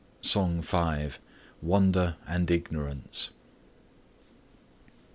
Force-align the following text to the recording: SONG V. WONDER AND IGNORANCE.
SONG 0.21 0.61
V. 0.61 1.09
WONDER 1.61 2.15
AND 2.25 2.49
IGNORANCE. 2.49 3.29